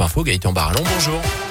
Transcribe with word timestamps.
info, 0.00 0.22
Gaëtan 0.22 0.52
Barallon, 0.52 0.82
bonjour. 0.82 1.49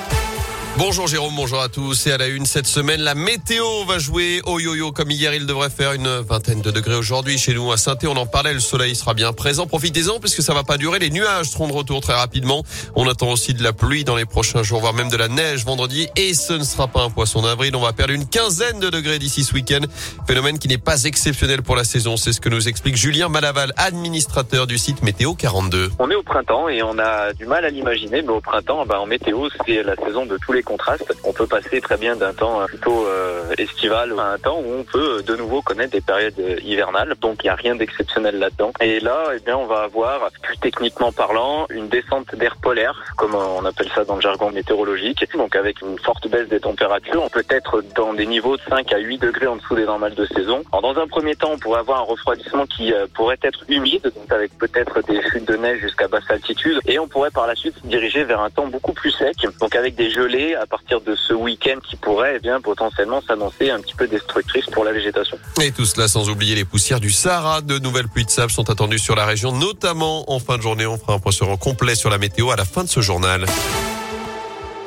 Bonjour 0.77 1.07
Jérôme, 1.07 1.33
bonjour 1.35 1.59
à 1.59 1.67
tous. 1.67 2.08
Et 2.08 2.12
à 2.12 2.17
la 2.17 2.28
une 2.28 2.46
cette 2.46 2.67
semaine, 2.67 3.02
la 3.02 3.16
météo 3.16 3.66
va 3.86 3.97
jouer 3.97 4.39
au 4.46 4.60
yo-yo 4.60 4.92
comme 4.92 5.12
hier. 5.12 5.34
Il 5.34 5.46
devrait 5.46 5.70
faire 5.70 5.94
une 5.94 6.07
vingtaine 6.07 6.62
de 6.62 6.71
degrés 6.71 6.96
aujourd'hui 6.96 7.38
chez 7.38 7.54
nous 7.54 7.71
à 7.71 7.78
saint 7.78 7.97
On 8.05 8.15
en 8.15 8.26
parlait, 8.26 8.54
le 8.54 8.60
soleil 8.60 8.96
sera 8.96 9.13
bien 9.13 9.34
présent. 9.34 9.66
Profitez-en 9.68 10.20
puisque 10.20 10.42
ça 10.42 10.54
va 10.54 10.63
pas 10.63 10.78
durer. 10.78 11.00
Les 11.00 11.10
nuages 11.10 11.47
seront 11.47 11.68
de 11.68 11.74
retour 11.74 12.00
très 12.02 12.13
rapidement. 12.13 12.63
On 12.96 13.10
attend 13.10 13.32
aussi 13.32 13.54
de 13.54 13.63
la 13.63 13.74
pluie 13.74 14.04
dans 14.05 14.16
les 14.16 14.26
prochains 14.26 14.63
jours, 14.63 14.79
voire 14.79 14.93
même 14.93 15.09
de 15.09 15.18
la 15.18 15.27
neige 15.27 15.66
vendredi. 15.66 16.07
Et 16.16 16.34
ce 16.34 16.54
ne 16.54 16.63
sera 16.63 16.88
pas 16.88 17.01
un 17.01 17.09
poisson 17.09 17.41
d'avril. 17.41 17.75
On 17.75 17.81
va 17.81 17.91
perdre 17.91 18.13
une 18.13 18.27
quinzaine 18.27 18.79
de 18.79 18.89
degrés 18.89 19.20
d'ici 19.20 19.43
ce 19.43 19.54
week-end. 19.54 19.81
Phénomène 20.27 20.59
qui 20.59 20.67
n'est 20.67 20.77
pas 20.77 21.04
exceptionnel 21.04 21.61
pour 21.61 21.75
la 21.75 21.83
saison. 21.83 22.15
C'est 22.15 22.31
ce 22.31 22.39
que 22.39 22.49
nous 22.49 22.70
explique 22.70 22.95
Julien 22.95 23.27
Malaval, 23.27 23.73
administrateur 23.75 24.65
du 24.65 24.77
site 24.77 25.04
Météo 25.04 25.33
42. 25.33 25.91
On 25.99 26.09
est 26.09 26.15
au 26.15 26.23
printemps 26.23 26.70
et 26.70 26.83
on 26.83 26.97
a 26.99 27.33
du 27.33 27.47
mal 27.47 27.65
à 27.65 27.70
l'imaginer, 27.70 28.21
mais 28.21 28.29
au 28.29 28.39
printemps, 28.41 28.86
ben, 28.86 28.99
en 28.99 29.07
météo, 29.07 29.49
c'est 29.65 29.83
la 29.83 29.95
saison 29.95 30.25
de 30.25 30.38
tous 30.38 30.54
les 30.54 30.58
contraste. 30.63 31.13
On 31.23 31.33
peut 31.33 31.47
passer 31.47 31.81
très 31.81 31.97
bien 31.97 32.15
d'un 32.15 32.33
temps 32.33 32.65
plutôt 32.65 33.05
euh, 33.05 33.53
estival 33.57 34.13
à 34.19 34.33
un 34.33 34.37
temps 34.37 34.59
où 34.59 34.73
on 34.79 34.83
peut 34.83 35.23
de 35.23 35.35
nouveau 35.35 35.61
connaître 35.61 35.91
des 35.91 36.01
périodes 36.01 36.39
hivernales. 36.63 37.15
Donc 37.21 37.43
il 37.43 37.47
n'y 37.47 37.51
a 37.51 37.55
rien 37.55 37.75
d'exceptionnel 37.75 38.39
là-dedans. 38.39 38.71
Et 38.79 38.99
là, 38.99 39.31
eh 39.35 39.39
bien, 39.39 39.57
on 39.57 39.65
va 39.65 39.81
avoir, 39.81 40.29
plus 40.41 40.57
techniquement 40.57 41.11
parlant, 41.11 41.65
une 41.69 41.87
descente 41.87 42.35
d'air 42.35 42.57
polaire, 42.61 43.03
comme 43.17 43.35
on 43.35 43.65
appelle 43.65 43.89
ça 43.93 44.03
dans 44.05 44.15
le 44.15 44.21
jargon 44.21 44.51
météorologique. 44.51 45.25
Donc 45.35 45.55
avec 45.55 45.81
une 45.81 45.97
forte 45.99 46.27
baisse 46.27 46.47
des 46.47 46.59
températures, 46.59 47.23
on 47.23 47.29
peut 47.29 47.45
être 47.49 47.83
dans 47.95 48.13
des 48.13 48.25
niveaux 48.25 48.57
de 48.57 48.61
5 48.69 48.91
à 48.93 48.97
8 48.97 49.19
degrés 49.19 49.47
en 49.47 49.55
dessous 49.55 49.75
des 49.75 49.85
normales 49.85 50.15
de 50.15 50.25
saison. 50.25 50.63
Alors, 50.71 50.93
dans 50.93 51.01
un 51.01 51.07
premier 51.07 51.35
temps, 51.35 51.51
on 51.53 51.57
pourrait 51.57 51.79
avoir 51.79 51.99
un 51.99 52.03
refroidissement 52.03 52.65
qui 52.65 52.93
euh, 52.93 53.07
pourrait 53.13 53.39
être 53.43 53.63
humide, 53.67 54.11
donc 54.15 54.31
avec 54.31 54.57
peut-être 54.57 55.01
des 55.01 55.21
chutes 55.29 55.47
de 55.47 55.55
neige 55.55 55.79
jusqu'à 55.81 56.07
basse 56.07 56.29
altitude. 56.29 56.79
Et 56.85 56.99
on 56.99 57.07
pourrait 57.07 57.31
par 57.31 57.47
la 57.47 57.55
suite 57.55 57.75
se 57.81 57.87
diriger 57.87 58.23
vers 58.23 58.41
un 58.41 58.49
temps 58.49 58.67
beaucoup 58.67 58.93
plus 58.93 59.11
sec, 59.11 59.35
donc 59.59 59.75
avec 59.75 59.95
des 59.95 60.09
gelées 60.09 60.48
à 60.55 60.66
partir 60.66 61.02
de 61.02 61.16
ce 61.16 61.34
week-end 61.34 61.80
qui 61.84 61.95
pourrait 61.95 62.33
eh 62.38 62.39
bien 62.39 62.61
potentiellement 62.61 63.22
s'annoncer 63.22 63.69
un 63.69 63.80
petit 63.80 63.95
peu 63.95 64.08
destructrice 64.08 64.66
pour 64.67 64.83
la 64.83 64.91
végétation. 64.91 65.38
Et 65.61 65.72
tout 65.72 65.86
cela 65.86 66.08
sans 66.08 66.30
oublier 66.30 66.56
les 66.56 66.66
poussières 66.66 67.00
du 67.00 67.11
Sahara. 67.11 67.61
De 67.61 67.80
nouvelles 67.80 68.08
pluies 68.08 68.25
de 68.25 68.30
sable 68.30 68.52
sont 68.52 68.69
attendues 68.69 69.00
sur 69.00 69.16
la 69.16 69.25
région, 69.25 69.52
notamment 69.52 70.31
en 70.31 70.39
fin 70.39 70.58
de 70.58 70.61
journée. 70.61 70.86
On 70.86 70.97
fera 70.97 71.14
un 71.14 71.19
point 71.19 71.31
complet 71.59 71.95
sur 71.95 72.09
la 72.09 72.17
météo 72.17 72.52
à 72.52 72.56
la 72.56 72.66
fin 72.66 72.83
de 72.83 72.89
ce 72.89 73.02
journal. 73.02 73.45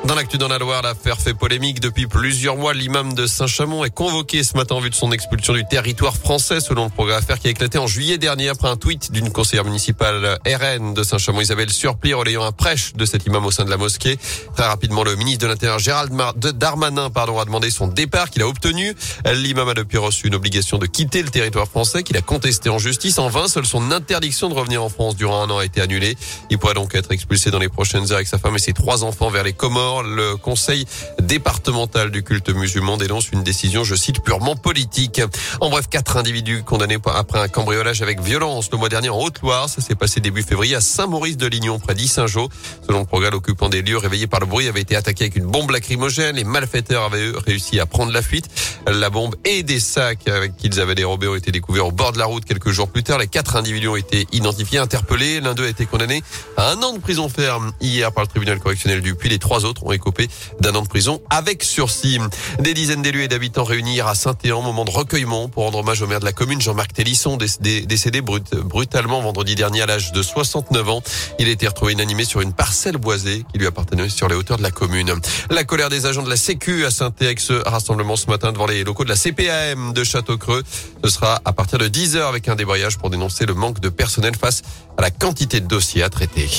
Dans 0.05 0.15
l'actu 0.15 0.37
dans 0.37 0.49
la 0.49 0.57
Loire, 0.57 0.81
l'affaire 0.81 1.17
fait 1.21 1.33
polémique 1.33 1.79
depuis 1.79 2.07
plusieurs 2.07 2.57
mois. 2.57 2.73
L'imam 2.73 3.13
de 3.13 3.25
Saint-Chamond 3.25 3.85
est 3.85 3.89
convoqué 3.89 4.43
ce 4.43 4.57
matin 4.57 4.75
en 4.75 4.81
vue 4.81 4.89
de 4.89 4.95
son 4.95 5.13
expulsion 5.13 5.53
du 5.53 5.63
territoire 5.63 6.17
français, 6.17 6.59
selon 6.59 6.83
le 6.83 6.89
progrès 6.89 7.15
affaire 7.15 7.39
qui 7.39 7.47
a 7.47 7.51
éclaté 7.51 7.77
en 7.77 7.87
juillet 7.87 8.17
dernier 8.17 8.49
après 8.49 8.67
un 8.67 8.75
tweet 8.75 9.13
d'une 9.13 9.31
conseillère 9.31 9.63
municipale 9.63 10.39
RN 10.45 10.93
de 10.93 11.03
Saint-Chamond, 11.03 11.39
Isabelle 11.39 11.71
Surpli, 11.71 12.13
relayant 12.13 12.43
un 12.43 12.51
prêche 12.51 12.93
de 12.95 13.05
cet 13.05 13.25
imam 13.25 13.45
au 13.45 13.51
sein 13.51 13.63
de 13.63 13.69
la 13.69 13.77
mosquée. 13.77 14.19
Très 14.57 14.65
rapidement, 14.65 15.05
le 15.05 15.15
ministre 15.15 15.43
de 15.43 15.47
l'Intérieur 15.47 15.79
Gérald 15.79 16.11
Darmanin 16.35 17.09
pardon, 17.09 17.39
a 17.39 17.45
demandé 17.45 17.71
son 17.71 17.87
départ 17.87 18.29
qu'il 18.29 18.41
a 18.41 18.47
obtenu. 18.47 18.93
L'imam 19.33 19.69
a 19.69 19.73
depuis 19.73 19.99
reçu 19.99 20.27
une 20.27 20.35
obligation 20.35 20.77
de 20.79 20.85
quitter 20.85 21.23
le 21.23 21.29
territoire 21.29 21.67
français 21.67 22.03
qu'il 22.03 22.17
a 22.17 22.21
contesté 22.21 22.69
en 22.69 22.77
justice. 22.77 23.19
En 23.19 23.29
vain, 23.29 23.47
seule 23.47 23.65
son 23.65 23.89
interdiction 23.91 24.49
de 24.49 24.53
revenir 24.53 24.83
en 24.83 24.89
France 24.89 25.15
durant 25.15 25.43
un 25.43 25.49
an 25.49 25.59
a 25.59 25.65
été 25.65 25.79
annulée. 25.79 26.17
Il 26.49 26.57
pourrait 26.57 26.73
donc 26.73 26.93
être 26.93 27.13
expulsé 27.13 27.51
dans 27.51 27.59
les 27.59 27.69
prochaines 27.69 28.03
heures 28.11 28.17
avec 28.17 28.27
sa 28.27 28.37
femme 28.37 28.57
et 28.57 28.59
ses 28.59 28.73
trois 28.73 29.05
enfants 29.05 29.29
vers 29.29 29.45
les 29.45 29.53
Comores 29.53 29.92
le 30.01 30.37
conseil 30.37 30.85
départemental 31.21 32.09
du 32.09 32.23
culte 32.23 32.49
musulman 32.49 32.97
dénonce 32.97 33.31
une 33.31 33.43
décision, 33.43 33.83
je 33.83 33.95
cite, 33.95 34.21
purement 34.21 34.55
politique. 34.55 35.21
En 35.61 35.69
bref, 35.69 35.87
quatre 35.89 36.17
individus 36.17 36.63
condamnés 36.63 36.97
après 37.13 37.39
un 37.39 37.47
cambriolage 37.47 38.01
avec 38.01 38.21
violence 38.21 38.69
le 38.71 38.77
mois 38.77 38.89
dernier 38.89 39.09
en 39.09 39.19
Haute-Loire. 39.19 39.69
Ça 39.69 39.81
s'est 39.81 39.95
passé 39.95 40.19
début 40.19 40.43
février 40.43 40.75
à 40.75 40.81
Saint-Maurice-de-Lignon, 40.81 41.79
près 41.79 41.95
d'Issingeau. 41.95 42.49
Selon 42.87 42.99
le 42.99 43.05
progrès, 43.05 43.29
l'occupant 43.31 43.69
des 43.69 43.81
lieux 43.81 43.97
réveillé 43.97 44.27
par 44.27 44.39
le 44.39 44.45
bruit 44.45 44.67
avait 44.67 44.81
été 44.81 44.95
attaqué 44.95 45.25
avec 45.25 45.35
une 45.35 45.45
bombe 45.45 45.71
lacrymogène. 45.71 46.35
Les 46.35 46.43
malfaiteurs 46.43 47.03
avaient 47.03 47.31
réussi 47.45 47.79
à 47.79 47.85
prendre 47.85 48.11
la 48.11 48.21
fuite. 48.21 48.47
La 48.87 49.09
bombe 49.09 49.35
et 49.45 49.63
des 49.63 49.79
sacs 49.79 50.29
qu'ils 50.57 50.79
avaient 50.79 50.95
dérobés 50.95 51.27
ont 51.27 51.35
été 51.35 51.51
découverts 51.51 51.87
au 51.87 51.91
bord 51.91 52.11
de 52.11 52.19
la 52.19 52.25
route 52.25 52.45
quelques 52.45 52.69
jours 52.69 52.89
plus 52.89 53.03
tard. 53.03 53.19
Les 53.19 53.27
quatre 53.27 53.55
individus 53.55 53.87
ont 53.87 53.95
été 53.95 54.27
identifiés, 54.31 54.79
interpellés. 54.79 55.41
L'un 55.41 55.53
d'eux 55.53 55.65
a 55.65 55.69
été 55.69 55.85
condamné 55.85 56.23
à 56.57 56.71
un 56.71 56.81
an 56.81 56.93
de 56.93 56.99
prison 56.99 57.29
ferme 57.29 57.71
hier 57.81 58.11
par 58.11 58.23
le 58.23 58.27
tribunal 58.27 58.59
correctionnel 58.59 59.01
du 59.01 59.15
Puy. 59.15 59.29
Les 59.29 59.39
trois 59.39 59.65
autres 59.65 59.82
ont 59.83 59.91
écopé 59.91 60.27
d'un 60.59 60.75
an 60.75 60.81
de 60.81 60.87
prison 60.87 61.21
avec 61.29 61.63
sursis. 61.63 62.19
Des 62.59 62.73
dizaines 62.73 63.01
d'élus 63.01 63.23
et 63.23 63.27
d'habitants 63.27 63.63
réunis 63.63 64.01
à 64.01 64.15
Saint-Éan, 64.15 64.61
moment 64.61 64.85
de 64.85 64.91
recueillement 64.91 65.49
pour 65.49 65.63
rendre 65.63 65.79
hommage 65.79 66.01
au 66.01 66.07
maire 66.07 66.19
de 66.19 66.25
la 66.25 66.31
commune, 66.31 66.61
Jean-Marc 66.61 66.93
Télisson, 66.93 67.37
décédé 67.37 68.21
brutalement 68.21 69.21
vendredi 69.21 69.55
dernier 69.55 69.81
à 69.81 69.85
l'âge 69.85 70.11
de 70.11 70.21
69 70.21 70.89
ans. 70.89 71.03
Il 71.39 71.47
a 71.47 71.51
été 71.51 71.67
retrouvé 71.67 71.93
inanimé 71.93 72.25
sur 72.25 72.41
une 72.41 72.53
parcelle 72.53 72.97
boisée 72.97 73.43
qui 73.51 73.59
lui 73.59 73.67
appartenait 73.67 74.09
sur 74.09 74.27
les 74.27 74.35
hauteurs 74.35 74.57
de 74.57 74.63
la 74.63 74.71
commune. 74.71 75.13
La 75.49 75.63
colère 75.63 75.89
des 75.89 76.05
agents 76.05 76.23
de 76.23 76.29
la 76.29 76.37
Sécu 76.37 76.85
à 76.85 76.91
Saint-Ex, 76.91 77.51
rassemblement 77.65 78.15
ce 78.15 78.27
matin 78.27 78.51
devant 78.51 78.67
les 78.67 78.83
locaux 78.83 79.03
de 79.03 79.09
la 79.09 79.15
CPAM 79.15 79.93
de 79.93 80.03
Château-Creux. 80.03 80.63
Ce 81.03 81.09
sera 81.09 81.41
à 81.45 81.53
partir 81.53 81.79
de 81.79 81.87
10 81.87 82.15
heures 82.15 82.29
avec 82.29 82.47
un 82.47 82.55
débrayage 82.55 82.97
pour 82.97 83.09
dénoncer 83.09 83.45
le 83.45 83.53
manque 83.53 83.79
de 83.79 83.89
personnel 83.89 84.35
face 84.35 84.61
à 84.97 85.01
la 85.01 85.11
quantité 85.11 85.59
de 85.59 85.67
dossiers 85.67 86.03
à 86.03 86.09
traiter. 86.09 86.49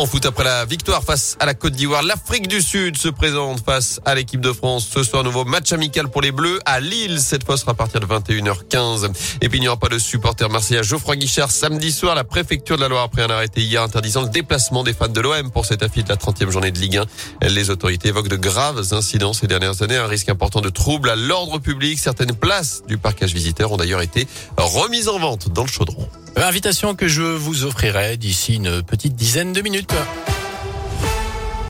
En 0.00 0.06
foot, 0.06 0.24
après 0.24 0.44
la 0.44 0.64
victoire 0.64 1.04
face 1.04 1.36
à 1.40 1.44
la 1.44 1.52
Côte 1.52 1.74
d'Ivoire, 1.74 2.02
l'Afrique 2.02 2.48
du 2.48 2.62
Sud 2.62 2.96
se 2.96 3.08
présente 3.08 3.62
face 3.62 4.00
à 4.06 4.14
l'équipe 4.14 4.40
de 4.40 4.50
France. 4.50 4.88
Ce 4.90 5.02
soir, 5.02 5.22
nouveau 5.22 5.44
match 5.44 5.74
amical 5.74 6.08
pour 6.08 6.22
les 6.22 6.32
Bleus 6.32 6.58
à 6.64 6.80
Lille. 6.80 7.20
Cette 7.20 7.44
fois 7.44 7.58
sera 7.58 7.72
à 7.72 7.74
partir 7.74 8.00
de 8.00 8.06
21h15. 8.06 9.10
Et 9.42 9.50
puis, 9.50 9.58
il 9.58 9.60
n'y 9.60 9.68
aura 9.68 9.76
pas 9.76 9.90
de 9.90 9.98
supporter 9.98 10.48
marseillais 10.48 10.82
Geoffroy 10.82 11.16
Guichard 11.16 11.50
samedi 11.50 11.92
soir. 11.92 12.14
La 12.14 12.24
préfecture 12.24 12.76
de 12.76 12.80
la 12.80 12.88
Loire 12.88 13.02
a 13.02 13.08
pris 13.08 13.20
un 13.20 13.28
arrêté 13.28 13.60
hier 13.60 13.82
interdisant 13.82 14.22
le 14.22 14.30
déplacement 14.30 14.84
des 14.84 14.94
fans 14.94 15.08
de 15.08 15.20
l'OM 15.20 15.50
pour 15.50 15.66
cette 15.66 15.82
affiche 15.82 16.04
de 16.04 16.08
la 16.08 16.16
30e 16.16 16.48
journée 16.48 16.70
de 16.70 16.78
Ligue 16.78 16.96
1. 17.42 17.48
Les 17.50 17.68
autorités 17.68 18.08
évoquent 18.08 18.28
de 18.28 18.36
graves 18.36 18.94
incidents 18.94 19.34
ces 19.34 19.48
dernières 19.48 19.82
années, 19.82 19.98
un 19.98 20.06
risque 20.06 20.30
important 20.30 20.62
de 20.62 20.70
troubles 20.70 21.10
à 21.10 21.16
l'ordre 21.16 21.58
public. 21.58 21.98
Certaines 21.98 22.34
places 22.34 22.84
du 22.88 22.96
parcage 22.96 23.34
visiteur 23.34 23.70
ont 23.70 23.76
d'ailleurs 23.76 24.00
été 24.00 24.26
remises 24.56 25.08
en 25.08 25.18
vente 25.18 25.50
dans 25.50 25.62
le 25.64 25.68
chaudron. 25.68 26.08
Invitation 26.42 26.96
que 26.96 27.06
je 27.06 27.22
vous 27.22 27.64
offrirai 27.64 28.16
d'ici 28.16 28.56
une 28.56 28.82
petite 28.82 29.14
dizaine 29.14 29.52
de 29.52 29.60
minutes. 29.60 29.94